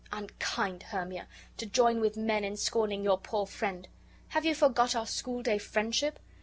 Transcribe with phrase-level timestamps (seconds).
[0.11, 1.27] Unkind Hermia,
[1.57, 3.87] to join with men in scorning your poor friend.
[4.29, 6.17] Have you forgot our schoolday friendship?